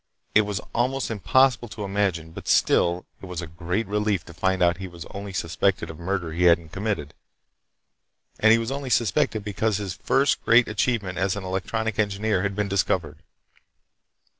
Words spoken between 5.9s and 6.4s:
of a murder